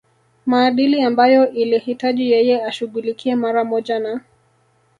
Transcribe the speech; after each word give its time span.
maadili 0.45 1.01
ambayo 1.03 1.51
ilihitaji 1.51 2.31
yeye 2.31 2.65
ashughulikie 2.65 3.35
mara 3.35 3.63
moja 3.63 3.99
na 3.99 4.21